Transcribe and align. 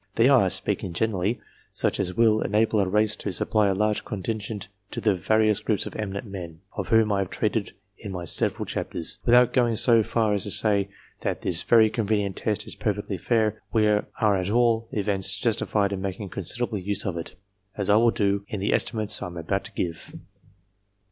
They 0.15 0.29
are, 0.29 0.49
speaking 0.49 0.93
generally, 0.93 1.39
such 1.71 1.99
as 1.99 2.15
will 2.15 2.41
enable 2.41 2.79
a 2.79 2.87
race 2.89 3.15
to 3.17 3.31
supply 3.31 3.67
a 3.67 3.75
large 3.75 4.03
contingent 4.03 4.67
to 4.89 4.99
the 4.99 5.13
various 5.13 5.59
groups 5.59 5.85
of 5.85 5.95
eminent 5.95 6.25
men, 6.25 6.61
of 6.75 6.87
whom 6.87 7.11
I 7.11 7.19
have 7.19 7.29
treated 7.29 7.73
in 7.99 8.11
my 8.11 8.25
several 8.25 8.65
chapters. 8.65 9.19
Without 9.25 9.53
going 9.53 9.75
so 9.75 10.01
far 10.01 10.33
as 10.33 10.41
to 10.41 10.49
say 10.49 10.89
that 11.19 11.41
this 11.43 11.61
very 11.61 11.91
convenient 11.91 12.35
test 12.37 12.65
is 12.65 12.73
perfectly 12.73 13.19
fair, 13.19 13.61
we 13.71 13.85
are 13.85 14.07
at 14.19 14.49
all 14.49 14.89
events 14.91 15.37
justified 15.37 15.93
in 15.93 16.01
making 16.01 16.29
considerable 16.29 16.79
use 16.79 17.05
of 17.05 17.15
it, 17.15 17.35
as 17.77 17.87
I 17.87 17.97
will 17.97 18.09
do, 18.09 18.43
in 18.47 18.59
the 18.59 18.73
estimates 18.73 19.21
I 19.21 19.27
am 19.27 19.37
about 19.37 19.65
to 19.65 19.71
give. 19.71 20.15